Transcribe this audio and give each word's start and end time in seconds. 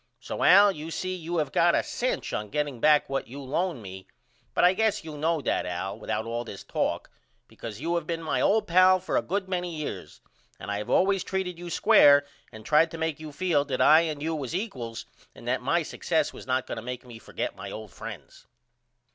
So 0.19 0.41
Al 0.41 0.71
you 0.71 0.89
see 0.89 1.13
you 1.15 1.37
have 1.37 1.51
got 1.51 1.75
a 1.75 1.83
cinch 1.83 2.33
on 2.33 2.49
getting 2.49 2.79
back 2.79 3.07
what 3.07 3.27
you 3.27 3.39
lone 3.39 3.83
me 3.83 4.07
but 4.55 4.63
I 4.63 4.73
guess 4.73 5.03
you 5.03 5.15
know 5.15 5.41
that 5.41 5.67
Al 5.67 5.99
without 5.99 6.25
all 6.25 6.43
this 6.43 6.63
talk 6.63 7.11
because 7.47 7.79
you 7.79 7.93
have 7.93 8.07
been 8.07 8.23
my 8.23 8.41
old 8.41 8.65
pal 8.67 8.99
for 8.99 9.15
a 9.15 9.21
good 9.21 9.47
many 9.47 9.75
years 9.75 10.19
and 10.59 10.71
I 10.71 10.79
have 10.79 10.89
allways 10.89 11.23
treated 11.23 11.59
you 11.59 11.69
square 11.69 12.25
and 12.51 12.65
tried 12.65 12.89
to 12.89 12.97
make 12.97 13.19
you 13.19 13.31
feel 13.31 13.63
that 13.65 13.79
I 13.79 14.01
and 14.01 14.23
you 14.23 14.33
was 14.33 14.55
equals 14.55 15.05
and 15.35 15.47
that 15.47 15.61
my 15.61 15.83
success 15.83 16.33
was 16.33 16.47
not 16.47 16.65
going 16.65 16.77
to 16.77 16.81
make 16.81 17.05
me 17.05 17.19
forget 17.19 17.55
my 17.55 17.69
old 17.69 17.91
friends. 17.93 18.47